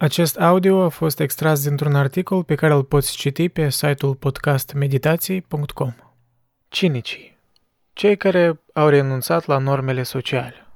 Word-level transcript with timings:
Acest 0.00 0.36
audio 0.36 0.82
a 0.82 0.88
fost 0.88 1.20
extras 1.20 1.62
dintr-un 1.62 1.94
articol 1.94 2.44
pe 2.44 2.54
care 2.54 2.72
îl 2.72 2.84
poți 2.84 3.16
citi 3.16 3.48
pe 3.48 3.70
site-ul 3.70 4.14
podcastmeditații.com. 4.14 5.92
Cinicii. 6.68 7.38
Cei 7.92 8.16
care 8.16 8.60
au 8.72 8.88
renunțat 8.88 9.46
la 9.46 9.58
normele 9.58 10.02
sociale. 10.02 10.66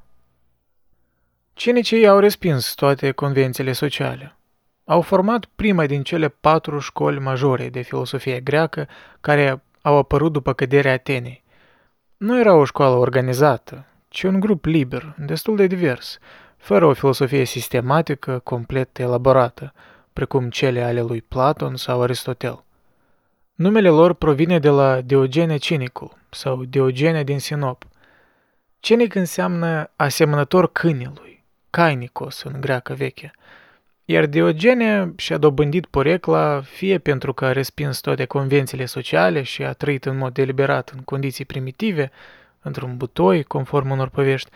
Cinicii 1.55 2.07
au 2.07 2.19
respins 2.19 2.75
toate 2.75 3.11
convențiile 3.11 3.73
sociale. 3.73 4.37
Au 4.85 5.01
format 5.01 5.45
prima 5.45 5.87
din 5.87 6.03
cele 6.03 6.29
patru 6.29 6.79
școli 6.79 7.19
majore 7.19 7.69
de 7.69 7.81
filosofie 7.81 8.41
greacă 8.41 8.89
care 9.21 9.63
au 9.83 9.97
apărut 9.97 10.33
după 10.33 10.53
căderea 10.53 10.93
Atenei. 10.93 11.43
Nu 12.17 12.41
era 12.41 12.55
o 12.55 12.65
școală 12.65 12.95
organizată, 12.95 13.85
ci 14.09 14.23
un 14.23 14.41
grup 14.41 14.65
liber, 14.65 15.15
destul 15.19 15.57
de 15.57 15.67
divers, 15.67 16.19
fără 16.63 16.85
o 16.85 16.93
filosofie 16.93 17.45
sistematică, 17.45 18.39
complet 18.45 18.99
elaborată, 18.99 19.73
precum 20.13 20.51
cele 20.51 20.83
ale 20.83 21.01
lui 21.01 21.23
Platon 21.23 21.77
sau 21.77 22.03
Aristotel. 22.03 22.65
Numele 23.55 23.89
lor 23.89 24.15
provine 24.15 24.59
de 24.59 24.69
la 24.69 25.01
Diogene 25.01 25.57
Cinicul 25.57 26.17
sau 26.31 26.65
Diogene 26.65 27.23
din 27.23 27.39
Sinop. 27.39 27.85
Cinic 28.81 29.15
înseamnă 29.15 29.91
asemănător 29.97 30.73
câinelui, 30.73 31.45
cainicos 31.71 32.43
în 32.43 32.61
greacă 32.61 32.95
veche, 32.95 33.33
iar 34.05 34.27
Diogene 34.27 35.13
și-a 35.17 35.39
dobândit 35.39 35.87
porecla 35.87 36.61
fie 36.61 36.99
pentru 36.99 37.33
că 37.33 37.45
a 37.45 37.53
respins 37.53 38.01
toate 38.01 38.25
convențiile 38.25 38.85
sociale 38.85 39.43
și 39.43 39.63
a 39.63 39.73
trăit 39.73 40.05
în 40.05 40.17
mod 40.17 40.33
deliberat 40.33 40.89
în 40.95 41.01
condiții 41.01 41.45
primitive, 41.45 42.11
într-un 42.61 42.97
butoi, 42.97 43.43
conform 43.43 43.91
unor 43.91 44.09
povești, 44.09 44.51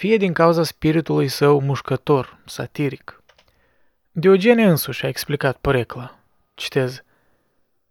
fie 0.00 0.16
din 0.16 0.32
cauza 0.32 0.62
spiritului 0.62 1.28
său 1.28 1.60
mușcător, 1.60 2.38
satiric. 2.44 3.22
Diogene 4.10 4.64
însuși 4.64 5.04
a 5.04 5.08
explicat 5.08 5.56
porecla. 5.56 6.18
Citez. 6.54 7.02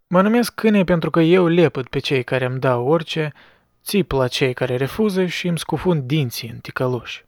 Mă 0.08 0.22
numesc 0.22 0.54
câine 0.54 0.84
pentru 0.84 1.10
că 1.10 1.20
eu 1.20 1.48
lepăd 1.48 1.88
pe 1.88 2.00
cei 2.00 2.24
care 2.24 2.46
îmi 2.46 2.60
dau 2.60 2.88
orice, 2.88 3.34
țip 3.84 4.12
la 4.12 4.28
cei 4.28 4.54
care 4.54 4.76
refuză 4.76 5.26
și 5.26 5.48
îmi 5.48 5.60
scufund 5.60 6.04
dinții 6.04 6.50
în 6.50 6.58
ticăloși. 6.58 7.26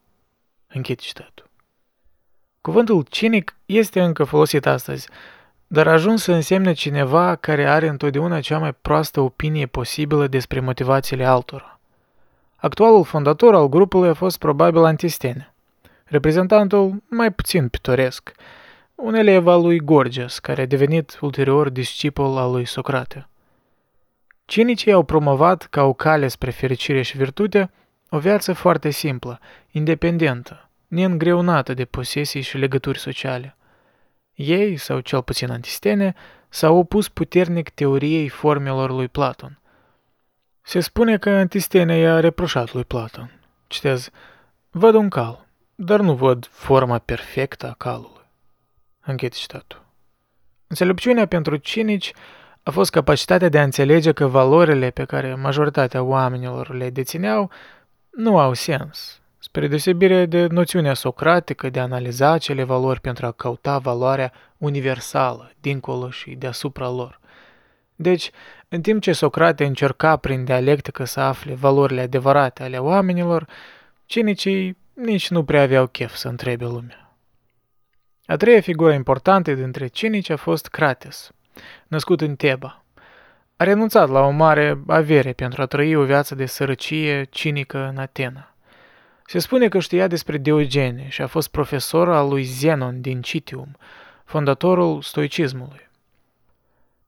Închid 0.68 1.00
citatul. 1.00 1.50
Cuvântul 2.62 3.06
cinic 3.10 3.56
este 3.66 4.02
încă 4.02 4.24
folosit 4.24 4.66
astăzi, 4.66 5.10
dar 5.68 5.88
a 5.88 5.92
ajuns 5.92 6.24
să 6.24 6.32
însemne 6.32 6.74
cineva 6.74 7.36
care 7.36 7.70
are 7.70 7.88
întotdeauna 7.88 8.40
cea 8.40 8.58
mai 8.58 8.74
proastă 8.74 9.20
opinie 9.20 9.66
posibilă 9.66 10.28
despre 10.28 10.60
motivațiile 10.60 11.26
altora. 11.26 11.81
Actualul 12.62 13.04
fondator 13.04 13.56
al 13.56 13.70
grupului 13.70 14.10
a 14.10 14.14
fost 14.14 14.38
probabil 14.38 14.84
Antistene, 14.84 15.54
reprezentantul 16.04 17.04
mai 17.10 17.32
puțin 17.32 17.68
pitoresc, 17.68 18.32
un 18.96 19.14
elev 19.14 19.48
al 19.48 19.62
lui 19.62 19.80
Gorgias, 19.80 20.40
care 20.40 20.62
a 20.62 20.66
devenit 20.66 21.18
ulterior 21.22 21.70
discipol 21.70 22.38
al 22.38 22.52
lui 22.52 22.66
Socrate. 22.66 23.28
Cinicii 24.46 24.92
au 24.92 25.04
promovat 25.04 25.68
ca 25.70 25.84
o 25.84 25.94
cale 25.94 26.28
spre 26.28 26.52
fericire 26.52 27.02
și 27.02 27.18
virtute 27.18 27.72
o 28.10 28.20
viață 28.20 28.54
foarte 28.54 28.90
simplă, 28.90 29.40
independentă, 29.72 30.70
neîngreunată 30.88 31.74
de 31.74 31.86
posesii 31.86 32.42
și 32.42 32.58
legături 32.58 33.00
sociale. 33.00 33.58
Ei, 34.34 34.78
sau 34.78 35.00
cel 35.00 35.22
puțin 35.22 35.52
antistene, 35.52 36.16
s-au 36.50 36.78
opus 36.78 37.10
puternic 37.10 37.70
teoriei 37.70 38.28
formelor 38.28 38.92
lui 38.92 39.08
Platon, 39.08 39.61
se 40.62 40.80
spune 40.80 41.18
că 41.18 41.30
Antistene 41.30 41.98
i-a 41.98 42.20
reproșat 42.20 42.74
lui 42.74 42.84
Platon. 42.84 43.40
Citez, 43.68 44.10
văd 44.70 44.94
un 44.94 45.10
cal, 45.10 45.48
dar 45.76 46.00
nu 46.00 46.14
văd 46.16 46.48
forma 46.52 47.00
perfectă 47.00 47.68
a 47.70 47.76
calului. 47.78 48.26
Închid 49.06 49.34
citatul. 49.34 49.86
Înțelepciunea 50.68 51.26
pentru 51.26 51.56
cinici 51.56 52.14
a 52.64 52.72
fost 52.72 52.92
capacitatea 52.92 53.50
de 53.50 53.60
a 53.60 53.64
înțelege 53.64 54.12
că 54.12 54.28
valorile 54.28 54.90
pe 54.90 55.06
care 55.06 55.36
majoritatea 55.36 56.04
oamenilor 56.04 56.76
le 56.76 56.90
dețineau 56.90 57.52
nu 58.10 58.40
au 58.40 58.54
sens, 58.54 59.22
spre 59.38 59.68
deosebire 59.68 60.26
de 60.26 60.48
noțiunea 60.48 60.94
socratică 60.94 61.70
de 61.70 61.80
a 61.80 61.84
analiza 61.84 62.32
acele 62.32 62.64
valori 62.64 63.02
pentru 63.02 63.26
a 63.26 63.32
căuta 63.32 63.78
valoarea 63.78 64.34
universală, 64.58 65.52
dincolo 65.60 66.10
și 66.10 66.32
deasupra 66.32 66.90
lor. 66.90 67.20
Deci, 67.96 68.32
în 68.74 68.82
timp 68.82 69.02
ce 69.02 69.12
Socrate 69.12 69.66
încerca 69.66 70.18
prin 70.18 70.44
dialectică 70.44 71.04
să 71.04 71.20
afle 71.20 71.54
valorile 71.54 72.02
adevărate 72.02 72.64
ale 72.64 72.78
oamenilor, 72.78 73.48
cinicii 74.06 74.78
nici 74.94 75.30
nu 75.30 75.44
prea 75.44 75.62
aveau 75.62 75.88
chef 75.88 76.14
să 76.14 76.28
întrebe 76.28 76.66
lumea. 76.66 77.16
A 78.26 78.36
treia 78.36 78.62
figură 78.62 78.94
importantă 78.94 79.54
dintre 79.54 79.88
cinici 79.88 80.30
a 80.30 80.36
fost 80.36 80.68
Crates, 80.68 81.32
născut 81.88 82.22
în 82.22 82.36
Teba. 82.36 82.84
A 83.58 83.64
renunțat 83.64 84.10
la 84.10 84.20
o 84.20 84.30
mare 84.30 84.82
avere 84.88 85.34
pentru 85.34 85.62
a 85.62 85.66
trăi 85.66 85.96
o 85.96 86.04
viață 86.04 86.36
de 86.36 86.46
sărăcie 86.46 87.24
cinică 87.24 87.88
în 87.88 87.98
Atena. 87.98 88.56
Se 89.26 89.40
spune 89.40 89.68
că 89.68 89.80
știa 89.80 90.08
despre 90.08 90.38
Diogene 90.38 91.08
și 91.10 91.22
a 91.22 91.28
fost 91.28 91.50
profesor 91.50 92.10
al 92.10 92.30
lui 92.30 92.44
Zenon 92.44 93.02
din 93.02 93.22
Citium, 93.22 93.78
fondatorul 94.26 95.02
stoicismului. 95.02 95.90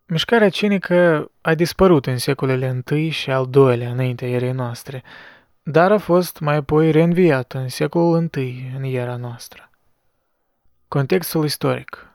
Mișcarea 0.05 0.49
cinică 0.49 1.31
a 1.41 1.53
dispărut 1.53 2.05
în 2.05 2.17
secolele 2.17 2.83
I 2.95 3.09
și 3.09 3.31
al 3.31 3.49
II-lea 3.55 3.89
înaintea 3.89 4.27
erei 4.27 4.51
noastre, 4.51 5.03
dar 5.63 5.91
a 5.91 5.97
fost 5.97 6.39
mai 6.39 6.55
apoi 6.55 6.91
reînviată 6.91 7.57
în 7.57 7.67
secolul 7.67 8.29
I 8.35 8.71
în 8.77 8.83
era 8.83 9.15
noastră. 9.15 9.69
Contextul 10.87 11.45
istoric 11.45 12.07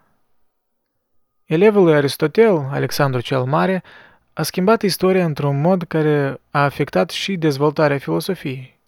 Elevul 1.45 1.85
lui 1.85 1.95
Aristotel, 1.95 2.69
Alexandru 2.71 3.21
cel 3.21 3.45
Mare, 3.45 3.83
a 4.33 4.43
schimbat 4.43 4.83
istoria 4.83 5.25
într-un 5.25 5.61
mod 5.61 5.83
care 5.83 6.41
a 6.51 6.63
afectat 6.63 7.11
și 7.11 7.37
dezvoltarea 7.37 7.99
filosofiei. 7.99 8.79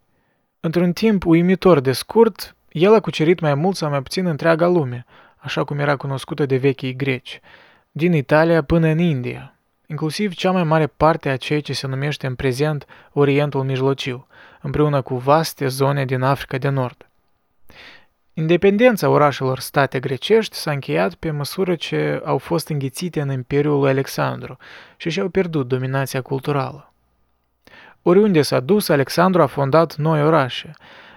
Într-un 0.60 0.92
timp 0.92 1.24
uimitor 1.24 1.80
de 1.80 1.92
scurt, 1.92 2.56
el 2.68 2.94
a 2.94 3.00
cucerit 3.00 3.40
mai 3.40 3.54
mult 3.54 3.76
sau 3.76 3.90
mai 3.90 4.02
puțin 4.02 4.26
întreaga 4.26 4.66
lume, 4.66 5.04
așa 5.36 5.64
cum 5.64 5.78
era 5.78 5.96
cunoscută 5.96 6.46
de 6.46 6.56
vechii 6.56 6.96
greci– 6.96 7.40
din 7.90 8.12
Italia 8.12 8.62
până 8.62 8.86
în 8.86 8.98
India, 8.98 9.54
inclusiv 9.86 10.34
cea 10.34 10.50
mai 10.50 10.64
mare 10.64 10.86
parte 10.86 11.28
a 11.28 11.36
ceea 11.36 11.60
ce 11.60 11.72
se 11.72 11.86
numește 11.86 12.26
în 12.26 12.34
prezent 12.34 12.86
Orientul 13.12 13.64
Mijlociu, 13.64 14.26
împreună 14.60 15.02
cu 15.02 15.16
vaste 15.16 15.66
zone 15.66 16.04
din 16.04 16.22
Africa 16.22 16.58
de 16.58 16.68
Nord. 16.68 17.04
Independența 18.34 19.08
orașelor 19.08 19.58
state 19.58 20.00
grecești 20.00 20.56
s-a 20.56 20.70
încheiat 20.70 21.14
pe 21.14 21.30
măsură 21.30 21.74
ce 21.74 22.20
au 22.24 22.38
fost 22.38 22.68
înghițite 22.68 23.20
în 23.20 23.30
Imperiul 23.30 23.80
lui 23.80 23.90
Alexandru 23.90 24.56
și 24.96 25.10
și-au 25.10 25.28
pierdut 25.28 25.68
dominația 25.68 26.22
culturală. 26.22 26.92
Oriunde 28.02 28.42
s-a 28.42 28.60
dus, 28.60 28.88
Alexandru 28.88 29.42
a 29.42 29.46
fondat 29.46 29.96
noi 29.96 30.24
orașe, 30.24 30.70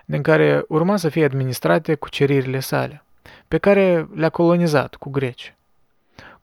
din 0.05 0.21
care 0.21 0.63
urma 0.67 0.97
să 0.97 1.09
fie 1.09 1.25
administrate 1.25 1.95
cuceririle 1.95 2.59
sale, 2.59 3.03
pe 3.47 3.57
care 3.57 4.07
le-a 4.15 4.29
colonizat 4.29 4.95
cu 4.95 5.09
greci. 5.09 5.55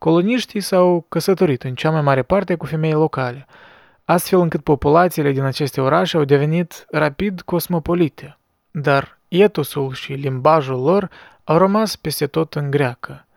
Coloniștii 0.03 0.59
s-au 0.59 1.05
căsătorit 1.09 1.63
în 1.63 1.75
cea 1.75 1.91
mai 1.91 2.01
mare 2.01 2.21
parte 2.21 2.55
cu 2.55 2.65
femei 2.65 2.91
locale, 2.91 3.45
astfel 4.05 4.39
încât 4.39 4.63
populațiile 4.63 5.31
din 5.31 5.43
aceste 5.43 5.81
orașe 5.81 6.17
au 6.17 6.23
devenit 6.23 6.85
rapid 6.91 7.41
cosmopolite, 7.41 8.37
dar 8.71 9.19
etosul 9.27 9.93
și 9.93 10.13
limbajul 10.13 10.81
lor 10.81 11.09
au 11.43 11.57
rămas 11.57 11.95
peste 11.95 12.27
tot 12.27 12.53
în 12.53 12.69
greacă. 12.69 13.27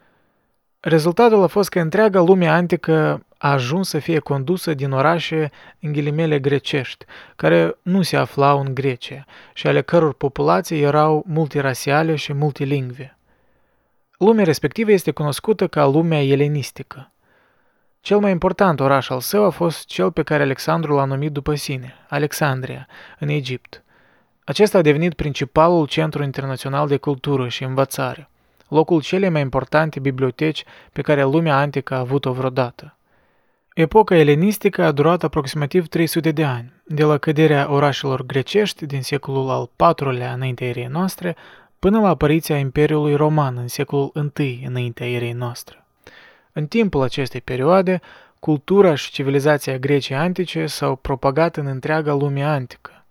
Rezultatul 0.81 1.43
a 1.43 1.47
fost 1.47 1.69
că 1.69 1.81
întreaga 1.81 2.21
lume 2.21 2.49
antică 2.49 3.25
a 3.39 3.51
ajuns 3.51 3.89
să 3.89 3.99
fie 3.99 4.19
condusă 4.19 4.75
din 4.75 4.93
orașe 4.93 5.51
în 5.81 5.93
ghilimele 5.93 6.39
grecești, 6.39 7.05
care 7.37 7.77
nu 7.83 8.03
se 8.03 8.17
aflau 8.17 8.61
în 8.61 8.75
Grecia 8.75 9.25
și 9.55 9.67
ale 9.67 9.83
căror 9.83 10.15
populații 10.15 10.83
erau 10.83 11.25
multirasiale 11.27 12.15
și 12.15 12.33
multilingve. 12.33 13.17
Lumea 14.25 14.45
respectivă 14.45 14.91
este 14.91 15.11
cunoscută 15.11 15.67
ca 15.67 15.87
lumea 15.87 16.25
elenistică. 16.25 17.13
Cel 18.01 18.19
mai 18.19 18.31
important 18.31 18.81
oraș 18.81 19.09
al 19.09 19.21
său 19.21 19.45
a 19.45 19.51
fost 19.51 19.87
cel 19.87 20.13
pe 20.13 20.23
care 20.23 20.43
Alexandru 20.43 20.95
l-a 20.95 21.05
numit 21.05 21.33
după 21.33 21.55
sine, 21.55 21.95
Alexandria, 22.09 22.87
în 23.19 23.29
Egipt. 23.29 23.83
Acesta 24.45 24.79
a 24.79 24.83
devenit 24.83 25.15
principalul 25.15 25.87
centru 25.87 26.23
internațional 26.23 26.89
de 26.89 26.97
cultură 26.97 27.49
și 27.49 27.65
învățare, 27.65 28.29
locul 28.69 29.03
cele 29.03 29.29
mai 29.29 29.41
importante 29.41 30.01
biblioteci 30.01 30.65
pe 30.93 31.03
care 31.03 31.23
lumea 31.23 31.57
antică 31.57 31.95
a 31.95 31.99
avut-o 31.99 32.33
vreodată. 32.33 32.97
Epoca 33.75 34.17
elenistică 34.17 34.85
a 34.85 34.93
durat 34.93 35.23
aproximativ 35.23 35.89
300 35.89 36.31
de 36.31 36.45
ani, 36.45 36.73
de 36.85 37.05
la 37.05 37.19
căderea 37.19 37.71
orașelor 37.71 38.27
grecești 38.27 38.87
din 38.87 39.03
secolul 39.03 39.51
al 39.51 39.71
IV-lea 39.77 40.33
înaintea 40.33 40.67
erei 40.67 40.87
noastre 40.87 41.37
până 41.85 42.01
la 42.01 42.09
apariția 42.09 42.59
Imperiului 42.59 43.15
Roman 43.15 43.57
în 43.57 43.69
secolul 43.69 44.33
I 44.37 44.65
înaintea 44.67 45.11
erei 45.11 45.33
noastre. 45.33 45.85
În 46.53 46.67
timpul 46.67 47.03
acestei 47.03 47.41
perioade, 47.41 48.01
cultura 48.39 48.95
și 48.95 49.11
civilizația 49.11 49.79
Greciei 49.79 50.19
antice 50.19 50.67
s-au 50.67 50.97
propagat 50.97 51.57
în 51.57 51.67
întreaga 51.67 52.13
lume 52.13 52.45
antică. 52.45 53.05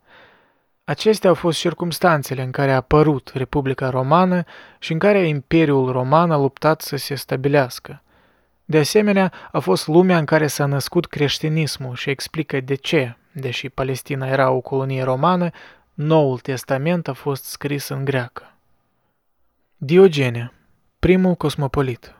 Acestea 0.83 1.29
au 1.29 1.35
fost 1.35 1.59
circumstanțele 1.59 2.41
în 2.41 2.51
care 2.51 2.71
a 2.71 2.75
apărut 2.75 3.31
Republica 3.33 3.89
Romană 3.89 4.43
și 4.79 4.91
în 4.91 4.99
care 4.99 5.27
Imperiul 5.27 5.91
Roman 5.91 6.31
a 6.31 6.37
luptat 6.37 6.81
să 6.81 6.95
se 6.95 7.15
stabilească. 7.15 8.01
De 8.65 8.77
asemenea, 8.77 9.31
a 9.51 9.59
fost 9.59 9.87
lumea 9.87 10.17
în 10.17 10.25
care 10.25 10.47
s-a 10.47 10.65
născut 10.65 11.05
creștinismul 11.05 11.95
și 11.95 12.09
explică 12.09 12.59
de 12.59 12.75
ce, 12.75 13.17
deși 13.31 13.69
Palestina 13.69 14.27
era 14.27 14.49
o 14.49 14.59
colonie 14.59 15.03
romană, 15.03 15.49
Noul 15.93 16.39
Testament 16.39 17.07
a 17.07 17.13
fost 17.13 17.43
scris 17.43 17.87
în 17.87 18.05
greacă. 18.05 18.47
Diogene, 19.85 20.51
primul 20.99 21.35
cosmopolit 21.35 22.15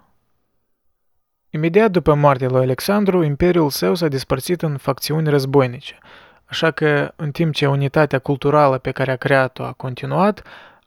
Imediat 1.50 1.92
după 1.92 2.14
moartea 2.14 2.50
lui 2.50 2.62
Alexandru, 2.62 3.24
imperiul 3.24 3.70
său 3.70 3.96
s-a 3.96 4.08
despărțit 4.08 4.62
în 4.62 4.78
facțiuni 4.78 5.30
războinice, 5.30 5.98
așa 6.46 6.72
că, 6.72 7.14
în 7.16 7.32
timp 7.32 7.54
ce 7.54 7.68
unitatea 7.68 8.20
culturală 8.20 8.78
pe 8.78 8.92
care 8.92 9.12
a 9.12 9.16
creat-o 9.16 9.64
a 9.64 9.72
continuat, 9.72 10.44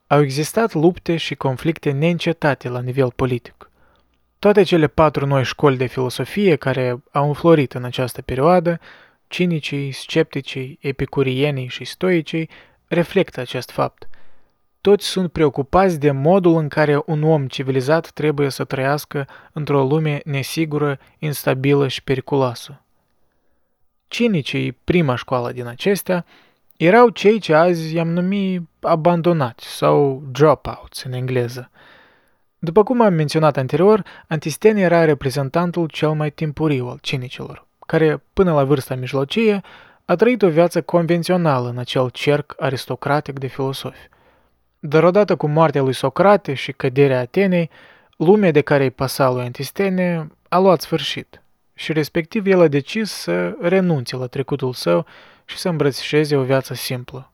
au 0.07 0.21
existat 0.23 0.73
lupte 0.73 1.17
și 1.17 1.35
conflicte 1.35 1.91
neîncetate 1.91 2.69
la 2.69 2.81
nivel 2.81 3.13
politic. 3.17 3.71
Toate 4.39 4.63
cele 4.63 4.87
patru 4.87 5.27
noi 5.27 5.45
școli 5.45 5.77
de 5.77 5.87
filosofie 5.87 6.57
care 6.57 7.03
au 7.13 7.27
înflorit 7.27 7.75
în 7.75 7.85
această 7.85 8.23
perioadă, 8.23 8.81
cinicii, 9.29 9.93
scepticii, 9.93 10.79
epicurienii 10.81 11.69
și 11.69 11.85
stoicii, 11.85 12.51
reflectă 12.87 13.41
acest 13.41 13.71
fapt. 13.71 14.09
Toți 14.87 15.07
sunt 15.07 15.33
preocupați 15.33 15.99
de 16.01 16.11
modul 16.11 16.57
în 16.57 16.69
care 16.69 17.03
un 17.07 17.23
om 17.23 17.47
civilizat 17.47 18.11
trebuie 18.11 18.51
să 18.51 18.65
trăiască 18.65 19.27
într-o 19.53 19.85
lume 19.85 20.21
nesigură, 20.25 20.99
instabilă 21.19 21.89
și 21.89 22.03
periculoasă. 22.03 22.81
Cinicii, 24.09 24.73
prima 24.73 25.15
școală 25.15 25.53
din 25.53 25.67
acestea, 25.67 26.25
erau 26.77 27.09
cei 27.09 27.39
ce 27.39 27.55
azi 27.55 27.95
i-am 27.95 28.09
numit 28.09 28.63
abandonați 28.81 29.67
sau 29.67 30.23
dropouts 30.31 31.03
în 31.03 31.13
engleză. 31.13 31.71
După 32.59 32.83
cum 32.83 33.01
am 33.01 33.15
menționat 33.15 33.57
anterior, 33.57 34.03
Antisten 34.29 34.77
era 34.77 35.05
reprezentantul 35.05 35.87
cel 35.89 36.13
mai 36.13 36.31
timpuriu 36.31 36.87
al 36.87 36.99
cinicilor, 37.01 37.67
care, 37.87 38.23
până 38.33 38.53
la 38.53 38.65
vârsta 38.65 38.95
mijlocie, 38.95 39.61
a 40.05 40.15
trăit 40.15 40.43
o 40.43 40.49
viață 40.49 40.83
convențională 40.83 41.69
în 41.69 41.79
acel 41.79 42.11
cerc 42.11 42.55
aristocratic 42.59 43.39
de 43.39 43.47
filosofi. 43.47 44.09
Dar 44.89 45.05
odată 45.05 45.37
cu 45.37 45.47
moartea 45.47 45.83
lui 45.83 45.93
Socrate 45.93 46.55
și 46.55 46.73
căderea 46.73 47.21
Atenei, 47.21 47.71
lumea 48.17 48.51
de 48.51 48.61
care 48.61 48.83
îi 48.83 48.91
pasa 48.91 49.31
lui 49.31 49.43
Antistene 49.43 50.29
a 50.49 50.59
luat 50.59 50.81
sfârșit 50.81 51.43
și 51.75 51.93
respectiv 51.93 52.47
el 52.47 52.61
a 52.61 52.69
decis 52.69 53.11
să 53.11 53.57
renunțe 53.61 54.17
la 54.17 54.27
trecutul 54.27 54.73
său 54.73 55.07
și 55.45 55.59
să 55.59 55.69
îmbrățișeze 55.69 56.37
o 56.37 56.43
viață 56.43 56.75
simplă. 56.75 57.31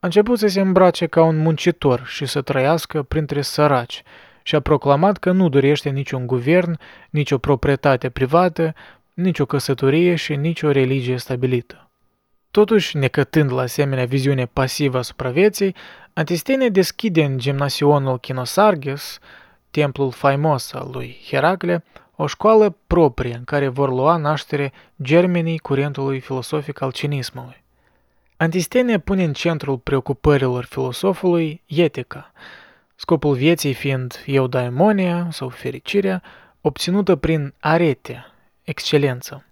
A 0.00 0.06
început 0.06 0.38
să 0.38 0.46
se 0.46 0.60
îmbrace 0.60 1.06
ca 1.06 1.22
un 1.22 1.36
muncitor 1.36 2.02
și 2.06 2.26
să 2.26 2.42
trăiască 2.42 3.02
printre 3.02 3.42
săraci 3.42 4.02
și 4.42 4.54
a 4.54 4.60
proclamat 4.60 5.16
că 5.16 5.32
nu 5.32 5.48
dorește 5.48 5.88
niciun 5.88 6.26
guvern, 6.26 6.78
nicio 7.10 7.38
proprietate 7.38 8.08
privată, 8.08 8.74
nicio 9.14 9.46
căsătorie 9.46 10.14
și 10.14 10.36
nicio 10.36 10.70
religie 10.70 11.16
stabilită. 11.16 11.87
Totuși, 12.50 12.96
necătând 12.96 13.52
la 13.52 13.60
asemenea 13.62 14.04
viziune 14.04 14.46
pasivă 14.46 14.98
asupra 14.98 15.30
vieții, 15.30 15.74
Antistene 16.18 16.68
deschide 16.68 17.24
în 17.24 17.38
gimnasionul 17.38 18.18
Chinosarges, 18.18 19.18
templul 19.70 20.10
faimos 20.10 20.72
al 20.72 20.90
lui 20.92 21.20
Heracle, 21.28 21.84
o 22.16 22.26
școală 22.26 22.76
proprie 22.86 23.34
în 23.34 23.44
care 23.44 23.68
vor 23.68 23.88
lua 23.88 24.16
naștere 24.16 24.72
germenii 25.02 25.58
curentului 25.58 26.20
filosofic 26.20 26.80
al 26.80 26.92
cinismului. 26.92 27.64
Antistene 28.36 28.98
pune 28.98 29.24
în 29.24 29.32
centrul 29.32 29.78
preocupărilor 29.78 30.64
filosofului 30.64 31.62
etica, 31.66 32.32
scopul 32.94 33.34
vieții 33.34 33.74
fiind 33.74 34.22
eudaimonia 34.26 35.28
sau 35.30 35.48
fericirea, 35.48 36.22
obținută 36.60 37.16
prin 37.16 37.54
arete, 37.60 38.26
excelență. 38.62 39.47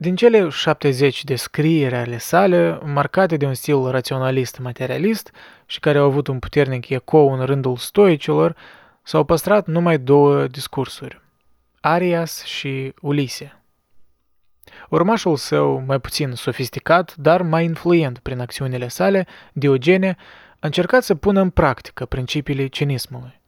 Din 0.00 0.16
cele 0.16 0.48
70 0.48 1.24
de 1.24 1.36
scrieri 1.36 1.94
ale 1.94 2.18
sale, 2.18 2.78
marcate 2.84 3.36
de 3.36 3.46
un 3.46 3.54
stil 3.54 3.90
raționalist-materialist 3.90 5.30
și 5.66 5.80
care 5.80 5.98
au 5.98 6.04
avut 6.04 6.26
un 6.26 6.38
puternic 6.38 6.88
ecou 6.88 7.32
în 7.32 7.44
rândul 7.44 7.76
stoicilor, 7.76 8.56
s-au 9.02 9.24
păstrat 9.24 9.66
numai 9.66 9.98
două 9.98 10.46
discursuri, 10.46 11.20
Arias 11.80 12.44
și 12.44 12.92
Ulise. 13.00 13.62
Urmașul 14.88 15.36
său, 15.36 15.82
mai 15.86 16.00
puțin 16.00 16.32
sofisticat, 16.32 17.16
dar 17.16 17.42
mai 17.42 17.64
influent 17.64 18.18
prin 18.18 18.40
acțiunile 18.40 18.88
sale, 18.88 19.26
Diogene, 19.52 20.16
a 20.52 20.56
încercat 20.60 21.02
să 21.02 21.14
pună 21.14 21.40
în 21.40 21.50
practică 21.50 22.06
principiile 22.06 22.66
cinismului. 22.66 23.40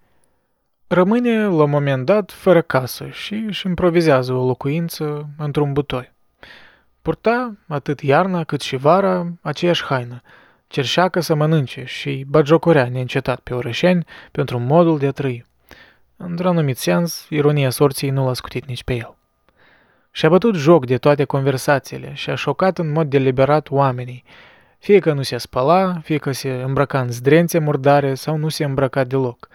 Rămâne, 0.86 1.44
la 1.44 1.62
un 1.62 1.70
moment 1.70 2.04
dat, 2.04 2.30
fără 2.30 2.62
casă 2.62 3.08
și 3.08 3.34
își 3.34 3.66
improvizează 3.66 4.32
o 4.32 4.46
locuință 4.46 5.28
într-un 5.38 5.72
butoi. 5.72 6.18
Purta, 7.02 7.56
atât 7.66 8.00
iarna 8.00 8.44
cât 8.44 8.60
și 8.60 8.76
vara, 8.76 9.26
aceeași 9.40 9.84
haină, 9.84 10.20
cerșeacă 10.66 11.20
să 11.20 11.34
mănânce 11.34 11.84
și 11.84 12.24
bagiocorea 12.28 12.88
neîncetat 12.88 13.40
pe 13.40 13.54
orășeni 13.54 14.04
pentru 14.32 14.58
modul 14.58 14.98
de 14.98 15.06
a 15.06 15.10
trăi. 15.10 15.44
Într-un 16.16 16.50
anumit 16.50 16.76
sens, 16.76 17.26
ironia 17.28 17.70
sorții 17.70 18.10
nu 18.10 18.26
l-a 18.26 18.32
scutit 18.34 18.66
nici 18.66 18.84
pe 18.84 18.94
el. 18.94 19.14
Și-a 20.10 20.28
bătut 20.28 20.54
joc 20.54 20.86
de 20.86 20.98
toate 20.98 21.24
conversațiile 21.24 22.14
și 22.14 22.30
a 22.30 22.34
șocat 22.34 22.78
în 22.78 22.92
mod 22.92 23.10
deliberat 23.10 23.70
oamenii, 23.70 24.24
fie 24.78 24.98
că 24.98 25.12
nu 25.12 25.22
se 25.22 25.38
spăla, 25.38 26.00
fie 26.02 26.18
că 26.18 26.32
se 26.32 26.50
îmbrăca 26.50 27.00
în 27.00 27.10
zdrențe 27.10 27.58
murdare 27.58 28.14
sau 28.14 28.36
nu 28.36 28.48
se 28.48 28.64
îmbrăca 28.64 29.04
deloc. 29.04 29.48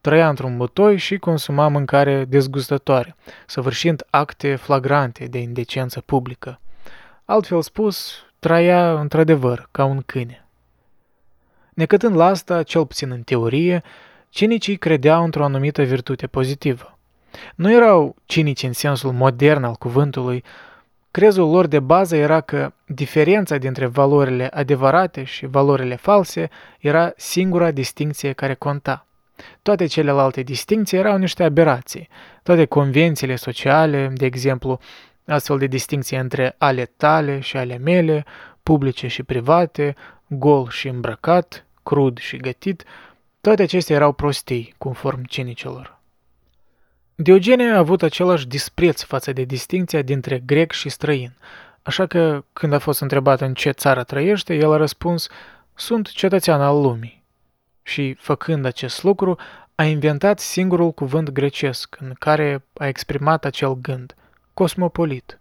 Trăia 0.00 0.28
într-un 0.28 0.56
butoi 0.56 0.96
și 0.96 1.16
consuma 1.16 1.68
mâncare 1.68 2.24
dezgustătoare, 2.24 3.16
săvârșind 3.46 4.04
acte 4.10 4.54
flagrante 4.56 5.24
de 5.24 5.38
indecență 5.38 6.00
publică. 6.00 6.60
Altfel 7.32 7.62
spus, 7.62 8.12
trăia 8.38 9.00
într-adevăr 9.00 9.68
ca 9.70 9.84
un 9.84 10.02
câine. 10.06 10.46
Necătând 11.74 12.16
la 12.16 12.26
asta, 12.26 12.62
cel 12.62 12.86
puțin 12.86 13.10
în 13.10 13.22
teorie, 13.22 13.82
cinicii 14.28 14.76
credeau 14.76 15.24
într-o 15.24 15.44
anumită 15.44 15.82
virtute 15.82 16.26
pozitivă. 16.26 16.98
Nu 17.54 17.72
erau 17.72 18.16
cinici 18.24 18.62
în 18.62 18.72
sensul 18.72 19.12
modern 19.12 19.64
al 19.64 19.74
cuvântului, 19.74 20.44
crezul 21.10 21.50
lor 21.50 21.66
de 21.66 21.80
bază 21.80 22.16
era 22.16 22.40
că 22.40 22.72
diferența 22.86 23.56
dintre 23.56 23.86
valorile 23.86 24.48
adevărate 24.48 25.24
și 25.24 25.46
valorile 25.46 25.96
false 25.96 26.48
era 26.80 27.12
singura 27.16 27.70
distinție 27.70 28.32
care 28.32 28.54
conta. 28.54 29.06
Toate 29.62 29.86
celelalte 29.86 30.42
distinții 30.42 30.98
erau 30.98 31.16
niște 31.16 31.42
aberații. 31.42 32.08
Toate 32.42 32.64
convențiile 32.64 33.36
sociale, 33.36 34.10
de 34.14 34.26
exemplu, 34.26 34.80
astfel 35.26 35.58
de 35.58 35.66
distinție 35.66 36.18
între 36.18 36.54
ale 36.58 36.84
tale 36.84 37.40
și 37.40 37.56
ale 37.56 37.76
mele, 37.76 38.24
publice 38.62 39.06
și 39.06 39.22
private, 39.22 39.94
gol 40.26 40.68
și 40.68 40.88
îmbrăcat, 40.88 41.66
crud 41.82 42.18
și 42.18 42.36
gătit, 42.36 42.84
toate 43.40 43.62
acestea 43.62 43.96
erau 43.96 44.12
prostii, 44.12 44.74
conform 44.78 45.24
cinicilor. 45.24 46.00
Diogene 47.14 47.72
a 47.72 47.78
avut 47.78 48.02
același 48.02 48.46
dispreț 48.46 49.02
față 49.02 49.32
de 49.32 49.42
distinția 49.42 50.02
dintre 50.02 50.38
grec 50.38 50.72
și 50.72 50.88
străin, 50.88 51.32
așa 51.82 52.06
că, 52.06 52.44
când 52.52 52.72
a 52.72 52.78
fost 52.78 53.00
întrebat 53.00 53.40
în 53.40 53.54
ce 53.54 53.70
țară 53.70 54.02
trăiește, 54.02 54.54
el 54.54 54.72
a 54.72 54.76
răspuns, 54.76 55.28
sunt 55.74 56.08
cetățean 56.08 56.60
al 56.60 56.80
lumii. 56.80 57.24
Și, 57.82 58.14
făcând 58.18 58.64
acest 58.64 59.02
lucru, 59.02 59.36
a 59.74 59.84
inventat 59.84 60.38
singurul 60.40 60.92
cuvânt 60.92 61.30
grecesc 61.30 61.96
în 62.00 62.12
care 62.18 62.64
a 62.74 62.86
exprimat 62.86 63.44
acel 63.44 63.74
gând, 63.74 64.14
cosmopolit, 64.54 65.40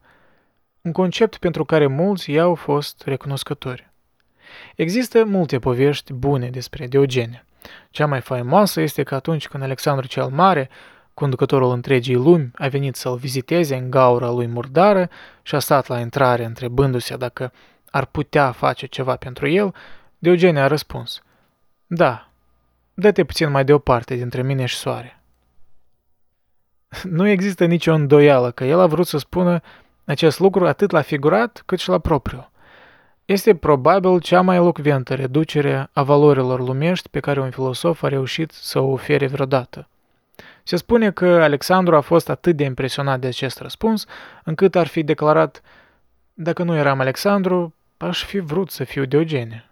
un 0.82 0.92
concept 0.92 1.38
pentru 1.38 1.66
care 1.66 1.88
mulți 1.88 2.32
i-au 2.32 2.56
fost 2.56 3.02
recunoscători. 3.06 3.90
Există 4.76 5.26
multe 5.26 5.60
povești 5.60 6.14
bune 6.14 6.50
despre 6.50 6.88
Diogene. 6.88 7.46
Cea 7.90 8.06
mai 8.06 8.22
faimoasă 8.22 8.82
este 8.82 9.04
că 9.04 9.16
atunci 9.16 9.48
când 9.48 9.64
Alexandru 9.64 10.08
cel 10.08 10.28
Mare, 10.28 10.70
conducătorul 11.14 11.72
întregii 11.72 12.16
lumi, 12.16 12.52
a 12.56 12.68
venit 12.68 12.96
să-l 12.96 13.16
viziteze 13.16 13.76
în 13.76 13.90
gaura 13.90 14.30
lui 14.30 14.48
murdară 14.48 15.10
și 15.42 15.56
a 15.56 15.60
stat 15.60 15.88
la 15.88 16.00
intrare 16.00 16.44
întrebându-se 16.44 17.18
dacă 17.18 17.52
ar 17.90 18.06
putea 18.06 18.52
face 18.52 18.86
ceva 18.86 19.16
pentru 19.16 19.48
el, 19.48 19.74
Diogene 20.18 20.62
a 20.62 20.68
răspuns, 20.68 21.22
Da, 21.88 22.30
dă-te 22.94 23.24
puțin 23.24 23.50
mai 23.50 23.66
deoparte 23.66 24.16
dintre 24.16 24.42
mine 24.42 24.66
și 24.66 24.76
soare. 24.76 25.21
Nu 27.04 27.28
există 27.28 27.66
nicio 27.66 27.94
îndoială 27.94 28.52
că 28.52 28.64
el 28.64 28.80
a 28.80 28.88
vrut 28.88 29.08
să 29.08 29.18
spună 29.18 29.62
acest 30.06 30.40
lucru 30.40 30.68
atât 30.68 30.92
la 30.92 31.02
figurat 31.02 31.64
cât 31.66 31.80
și 31.80 31.90
la 31.90 32.00
propriu. 32.00 32.52
Este 33.26 33.56
probabil 33.56 34.20
cea 34.20 34.42
mai 34.42 34.56
elocventă 34.56 35.14
reducere 35.16 35.90
a 35.94 36.04
valorilor 36.04 36.60
lumești 36.60 37.10
pe 37.10 37.20
care 37.20 37.40
un 37.40 37.50
filosof 37.50 38.04
a 38.04 38.08
reușit 38.08 38.52
să 38.52 38.80
o 38.80 38.92
ofere 38.92 39.28
vreodată. 39.28 39.88
Se 40.64 40.76
spune 40.76 41.12
că 41.12 41.26
Alexandru 41.26 41.96
a 41.96 42.00
fost 42.00 42.30
atât 42.30 42.56
de 42.56 42.64
impresionat 42.64 43.20
de 43.20 43.28
acest 43.28 43.60
răspuns, 43.60 44.06
încât 44.44 44.76
ar 44.76 44.88
fi 44.88 45.04
declarat, 45.04 45.62
dacă 46.34 46.64
nu 46.64 46.76
eram 46.76 47.00
Alexandru, 47.00 47.74
aș 47.98 48.24
fi 48.24 48.40
vrut 48.40 48.70
să 48.72 48.84
fiu 48.84 49.06
Diogene. 49.06 49.70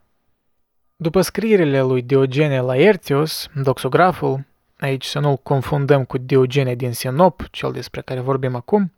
După 0.96 1.22
scrierile 1.22 1.82
lui 1.82 2.02
Diogene 2.02 2.62
Laertios, 2.62 3.48
doxograful, 3.54 4.46
aici 4.80 5.06
să 5.06 5.20
nu-l 5.20 5.38
confundăm 5.38 6.06
cu 6.06 6.18
Diogene 6.18 6.76
din 6.76 6.94
Sinop, 6.94 7.48
cel 7.52 7.72
despre 7.72 8.02
care 8.02 8.20
vorbim 8.20 8.56
acum, 8.56 8.94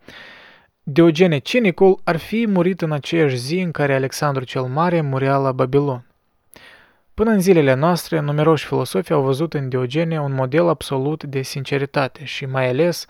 Diogene 0.83 1.37
Cinicul 1.37 1.99
ar 2.03 2.17
fi 2.17 2.47
murit 2.47 2.81
în 2.81 2.91
aceeași 2.91 3.35
zi 3.35 3.59
în 3.59 3.71
care 3.71 3.93
Alexandru 3.93 4.43
cel 4.43 4.61
Mare 4.61 5.01
murea 5.01 5.37
la 5.37 5.51
Babilon. 5.51 6.05
Până 7.13 7.31
în 7.31 7.39
zilele 7.39 7.73
noastre, 7.73 8.19
numeroși 8.19 8.65
filosofi 8.65 9.11
au 9.11 9.21
văzut 9.21 9.53
în 9.53 9.69
Diogene 9.69 10.21
un 10.21 10.33
model 10.33 10.67
absolut 10.67 11.23
de 11.23 11.41
sinceritate 11.41 12.23
și 12.23 12.45
mai 12.45 12.69
ales 12.69 13.05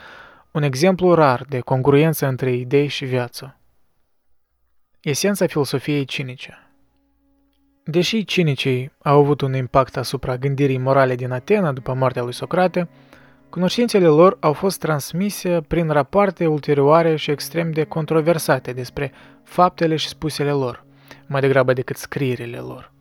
un 0.52 0.64
exemplu 0.64 1.14
rar 1.14 1.46
de 1.50 1.60
congruență 1.60 2.26
între 2.26 2.52
idei 2.52 2.88
și 2.88 3.06
viață. 3.06 3.58
Esența 5.00 5.48
filosofiei 5.48 6.06
cinice 6.06 6.71
Deși 7.84 8.26
cinicii 8.26 8.92
au 9.04 9.20
avut 9.20 9.42
un 9.42 9.54
impact 9.54 9.98
asupra 9.98 10.38
gândirii 10.38 10.78
morale 10.78 11.16
din 11.16 11.32
Atena 11.32 11.72
după 11.72 11.94
moartea 11.94 12.24
lui 12.24 12.34
Socrate, 12.34 12.90
cunoștințele 13.50 14.08
lor 14.08 14.38
au 14.40 14.54
fost 14.54 14.80
transmise 14.80 15.62
prin 15.68 15.90
rapoarte 15.90 16.48
ulterioare 16.48 17.16
și 17.16 17.32
extrem 17.32 17.72
de 17.72 17.84
controversate 17.84 18.72
despre 18.72 19.12
faptele 19.44 19.96
și 19.96 20.08
spusele 20.08 20.52
lor, 20.52 20.84
mai 21.28 21.42
degrabă 21.42 21.74
decât 21.74 21.96
scrierile 21.96 22.58
lor. 22.58 22.92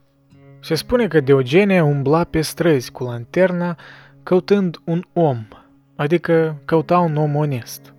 Se 0.60 0.74
spune 0.74 1.08
că 1.08 1.20
Diogene 1.20 1.82
umbla 1.82 2.24
pe 2.24 2.40
străzi 2.40 2.90
cu 2.90 3.04
lanterna 3.04 3.76
căutând 4.22 4.80
un 4.84 5.04
om, 5.12 5.46
adică 5.96 6.60
căuta 6.64 6.98
un 6.98 7.16
om 7.16 7.34
onest. 7.34 7.94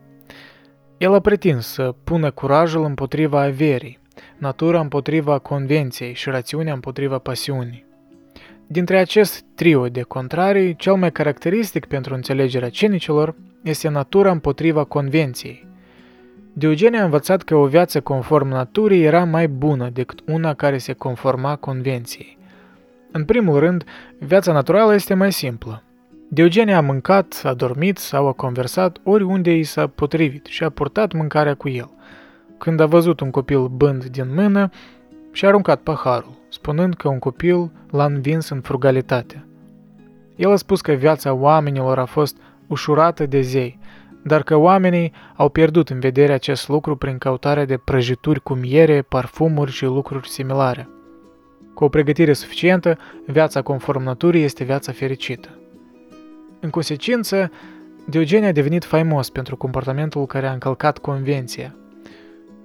El 0.98 1.14
a 1.14 1.20
pretins 1.20 1.68
să 1.68 1.96
pună 2.04 2.32
curajul 2.32 2.84
împotriva 2.84 3.42
averii, 3.42 4.00
natura 4.38 4.80
împotriva 4.80 5.38
convenției 5.38 6.14
și 6.14 6.30
rațiunea 6.30 6.74
împotriva 6.74 7.18
pasiunii. 7.18 7.86
Dintre 8.68 8.98
acest 8.98 9.44
trio 9.56 9.88
de 9.88 10.02
contrarii, 10.02 10.76
cel 10.76 10.96
mai 10.96 11.12
caracteristic 11.12 11.86
pentru 11.86 12.14
înțelegerea 12.14 12.70
cinicilor 12.70 13.36
este 13.64 13.90
natura 13.90 14.32
împotriva 14.32 14.84
convenției. 14.84 15.68
Diogene 16.54 17.00
a 17.00 17.04
învățat 17.04 17.42
că 17.42 17.56
o 17.56 17.66
viață 17.66 18.02
conform 18.02 18.48
naturii 18.48 19.04
era 19.04 19.24
mai 19.24 19.48
bună 19.48 19.90
decât 19.90 20.20
una 20.28 20.54
care 20.54 20.78
se 20.78 20.94
conforma 20.94 21.56
convenției. 21.56 22.38
În 23.12 23.26
primul 23.26 23.60
rând, 23.60 23.84
viața 24.20 24.52
naturală 24.52 24.94
este 24.94 25.14
mai 25.14 25.32
simplă. 25.32 25.84
Diogene 26.30 26.74
a 26.74 26.82
mâncat, 26.82 27.42
a 27.44 27.54
dormit 27.54 27.98
sau 27.98 28.28
a 28.28 28.32
conversat 28.32 28.98
oriunde 29.04 29.56
i 29.56 29.64
s-a 29.64 29.88
potrivit 29.88 30.46
și 30.46 30.64
a 30.64 30.70
purtat 30.70 31.14
mâncarea 31.14 31.56
cu 31.56 31.70
el. 31.70 31.90
Când 32.62 32.80
a 32.80 32.86
văzut 32.86 33.20
un 33.20 33.32
copil 33.32 33.68
bând 33.68 34.06
din 34.06 34.34
mână, 34.34 34.70
și-a 35.32 35.48
aruncat 35.48 35.82
paharul, 35.82 36.38
spunând 36.50 36.94
că 36.94 37.08
un 37.08 37.20
copil 37.20 37.72
l-a 37.92 38.06
învins 38.06 38.50
în 38.50 38.62
frugalitate. 38.62 39.46
El 40.36 40.52
a 40.52 40.56
spus 40.56 40.82
că 40.82 40.92
viața 40.92 41.34
oamenilor 41.34 42.00
a 42.00 42.06
fost 42.06 42.38
ușurată 42.68 43.26
de 43.26 43.42
zei, 43.42 43.80
dar 44.24 44.44
că 44.44 44.56
oamenii 44.56 45.14
au 45.36 45.50
pierdut 45.50 45.90
în 45.90 46.00
vedere 46.00 46.34
acest 46.34 46.68
lucru 46.68 46.96
prin 46.96 47.18
căutarea 47.18 47.66
de 47.66 47.78
prăjituri 47.78 48.42
cu 48.42 48.54
miere, 48.54 49.02
parfumuri 49.02 49.72
și 49.72 49.86
lucruri 49.86 50.30
similare. 50.30 50.90
Cu 51.74 51.84
o 51.84 51.90
pregătire 51.90 52.34
suficientă, 52.34 52.98
viața 53.26 53.62
conform 53.62 54.04
naturii 54.04 54.44
este 54.44 54.64
viața 54.64 54.92
fericită. 54.92 55.50
În 56.60 56.70
consecință, 56.70 57.52
Diogene 58.06 58.48
a 58.48 58.52
devenit 58.52 58.86
faimos 58.86 59.30
pentru 59.30 59.58
comportamentul 59.58 60.26
care 60.26 60.48
a 60.48 60.52
încălcat 60.52 60.98
convenția. 60.98 61.76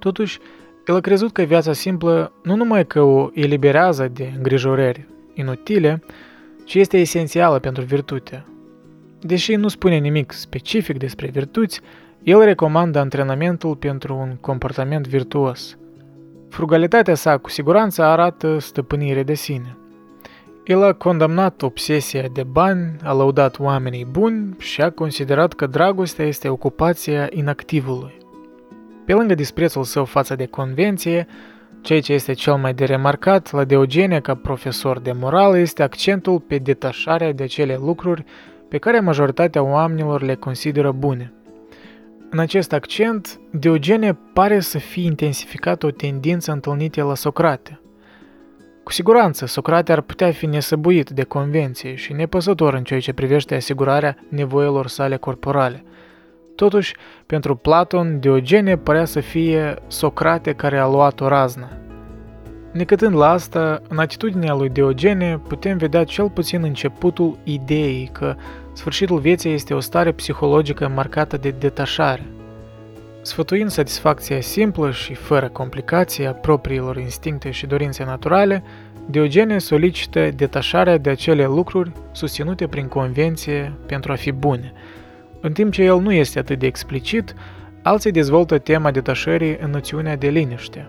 Totuși, 0.06 0.38
el 0.86 0.94
a 0.94 1.00
crezut 1.00 1.32
că 1.32 1.42
viața 1.42 1.72
simplă 1.72 2.32
nu 2.42 2.56
numai 2.56 2.86
că 2.86 3.00
o 3.00 3.30
eliberează 3.32 4.08
de 4.08 4.32
îngrijorări 4.36 5.06
inutile, 5.34 6.02
ci 6.64 6.74
este 6.74 6.98
esențială 6.98 7.58
pentru 7.58 7.84
virtute. 7.84 8.44
Deși 9.20 9.54
nu 9.54 9.68
spune 9.68 9.96
nimic 9.96 10.32
specific 10.32 10.98
despre 10.98 11.26
virtuți, 11.26 11.80
el 12.22 12.40
recomandă 12.44 12.98
antrenamentul 12.98 13.76
pentru 13.76 14.14
un 14.14 14.36
comportament 14.40 15.06
virtuos. 15.06 15.76
Frugalitatea 16.48 17.14
sa 17.14 17.38
cu 17.38 17.50
siguranță 17.50 18.02
arată 18.02 18.58
stăpânire 18.58 19.22
de 19.22 19.34
sine. 19.34 19.76
El 20.64 20.82
a 20.82 20.92
condamnat 20.92 21.62
obsesia 21.62 22.24
de 22.32 22.42
bani, 22.42 22.96
a 23.02 23.12
lăudat 23.12 23.58
oamenii 23.58 24.06
buni 24.10 24.54
și 24.58 24.82
a 24.82 24.90
considerat 24.90 25.52
că 25.52 25.66
dragostea 25.66 26.26
este 26.26 26.48
ocupația 26.48 27.28
inactivului. 27.30 28.24
Pe 29.06 29.12
lângă 29.12 29.34
disprețul 29.34 29.84
său 29.84 30.04
față 30.04 30.34
de 30.34 30.46
convenție, 30.46 31.26
ceea 31.80 32.00
ce 32.00 32.12
este 32.12 32.32
cel 32.32 32.54
mai 32.54 32.74
de 32.74 32.84
remarcat 32.84 33.52
la 33.52 33.64
Diogene 33.64 34.20
ca 34.20 34.34
profesor 34.34 35.00
de 35.00 35.12
morală 35.12 35.58
este 35.58 35.82
accentul 35.82 36.40
pe 36.40 36.58
detașarea 36.58 37.32
de 37.32 37.46
cele 37.46 37.76
lucruri 37.80 38.24
pe 38.68 38.78
care 38.78 39.00
majoritatea 39.00 39.62
oamenilor 39.62 40.22
le 40.22 40.34
consideră 40.34 40.92
bune. 40.92 41.32
În 42.30 42.38
acest 42.38 42.72
accent, 42.72 43.40
Diogene 43.50 44.18
pare 44.32 44.60
să 44.60 44.78
fi 44.78 45.04
intensificat 45.04 45.82
o 45.82 45.90
tendință 45.90 46.52
întâlnită 46.52 47.02
la 47.02 47.14
Socrate. 47.14 47.80
Cu 48.82 48.92
siguranță, 48.92 49.46
Socrate 49.46 49.92
ar 49.92 50.00
putea 50.00 50.30
fi 50.30 50.46
nesăbuit 50.46 51.10
de 51.10 51.22
convenție 51.22 51.94
și 51.94 52.12
nepăsător 52.12 52.74
în 52.74 52.84
ceea 52.84 53.00
ce 53.00 53.12
privește 53.12 53.54
asigurarea 53.54 54.16
nevoilor 54.28 54.86
sale 54.86 55.16
corporale– 55.16 55.84
Totuși, 56.56 56.94
pentru 57.26 57.54
Platon, 57.54 58.20
Diogene 58.20 58.76
părea 58.76 59.04
să 59.04 59.20
fie 59.20 59.74
Socrate 59.86 60.52
care 60.52 60.78
a 60.78 60.86
luat 60.86 61.20
o 61.20 61.28
raznă. 61.28 61.68
Necătând 62.72 63.16
la 63.16 63.30
asta, 63.30 63.82
în 63.88 63.98
atitudinea 63.98 64.54
lui 64.54 64.68
Diogene 64.68 65.40
putem 65.48 65.76
vedea 65.76 66.04
cel 66.04 66.30
puțin 66.30 66.62
începutul 66.62 67.38
ideii 67.44 68.10
că 68.12 68.34
sfârșitul 68.72 69.18
vieții 69.18 69.52
este 69.52 69.74
o 69.74 69.80
stare 69.80 70.12
psihologică 70.12 70.88
marcată 70.94 71.36
de 71.36 71.54
detașare. 71.58 72.26
Sfătuind 73.22 73.70
satisfacția 73.70 74.40
simplă 74.40 74.90
și 74.90 75.14
fără 75.14 75.48
complicații 75.48 76.26
a 76.26 76.32
propriilor 76.32 76.96
instincte 76.96 77.50
și 77.50 77.66
dorințe 77.66 78.04
naturale, 78.04 78.62
Diogene 79.08 79.58
solicită 79.58 80.30
detașarea 80.30 80.98
de 80.98 81.10
acele 81.10 81.44
lucruri 81.46 81.92
susținute 82.12 82.66
prin 82.66 82.88
convenție 82.88 83.72
pentru 83.86 84.12
a 84.12 84.14
fi 84.14 84.32
bune– 84.32 84.72
în 85.40 85.52
timp 85.52 85.72
ce 85.72 85.82
el 85.82 86.00
nu 86.00 86.12
este 86.12 86.38
atât 86.38 86.58
de 86.58 86.66
explicit, 86.66 87.34
alții 87.82 88.10
dezvoltă 88.10 88.58
tema 88.58 88.90
detașării 88.90 89.56
în 89.60 89.70
noțiunea 89.70 90.16
de 90.16 90.28
liniște. 90.28 90.88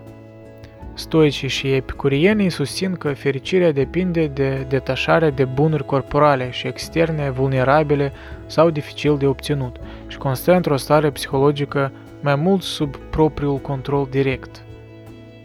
Stoicii 0.93 1.47
și 1.47 1.73
epicurienii 1.73 2.49
susțin 2.49 2.93
că 2.93 3.13
fericirea 3.13 3.71
depinde 3.71 4.27
de 4.27 4.65
detașarea 4.69 5.29
de 5.29 5.45
bunuri 5.45 5.85
corporale 5.85 6.49
și 6.51 6.67
externe 6.67 7.29
vulnerabile 7.29 8.11
sau 8.45 8.69
dificil 8.69 9.17
de 9.17 9.27
obținut 9.27 9.75
și 10.07 10.17
constă 10.17 10.55
într-o 10.55 10.77
stare 10.77 11.11
psihologică 11.11 11.91
mai 12.21 12.35
mult 12.35 12.61
sub 12.61 12.95
propriul 12.95 13.57
control 13.57 14.07
direct. 14.11 14.61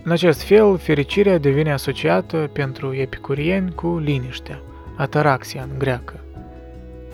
În 0.02 0.12
acest 0.12 0.42
fel, 0.42 0.78
fericirea 0.78 1.38
devine 1.38 1.72
asociată 1.72 2.50
pentru 2.52 2.94
epicurieni 2.94 3.74
cu 3.74 3.98
liniștea, 3.98 4.60
ataraxia 4.96 5.66
în 5.70 5.78
greacă. 5.78 6.20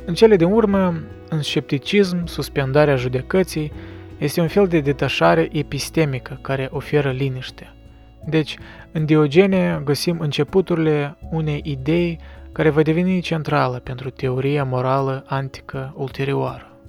În 0.09 0.15
cele 0.15 0.37
din 0.37 0.53
urmă, 0.53 1.00
în 1.29 1.43
scepticism, 1.43 2.27
suspendarea 2.27 2.97
judecății 2.97 3.73
este 4.19 4.41
un 4.41 4.49
fel 4.49 4.67
de 4.67 4.81
detașare 4.81 5.49
epistemică 5.53 6.38
care 6.43 6.69
oferă 6.73 7.11
liniște. 7.11 7.75
Deci, 8.27 8.59
în 8.93 9.05
Diogene 9.05 9.81
găsim 9.85 10.21
începuturile 10.21 11.19
unei 11.31 11.61
idei 11.65 12.21
care 12.53 12.71
va 12.71 12.83
deveni 12.83 13.21
centrală 13.21 13.79
pentru 13.79 14.11
teoria 14.11 14.65
morală 14.65 15.25
antică 15.27 15.93
ulterioară. 15.97 16.81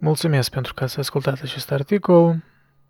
Mulțumesc 0.00 0.50
pentru 0.50 0.74
că 0.74 0.84
ați 0.84 0.98
ascultat 0.98 1.40
acest 1.42 1.72
articol. 1.72 2.44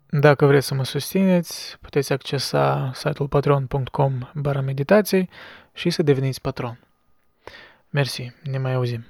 Dacă 0.09 0.45
vreți 0.45 0.67
să 0.67 0.73
mă 0.73 0.83
susțineți, 0.83 1.77
puteți 1.81 2.13
accesa 2.13 2.91
site-ul 2.93 3.27
patreon.com 3.27 4.19
meditații 4.65 5.29
și 5.73 5.89
să 5.89 6.03
deveniți 6.03 6.41
patron. 6.41 6.86
Mersi, 7.93 8.31
ne 8.45 8.57
mai 8.57 8.73
auzim. 8.73 9.03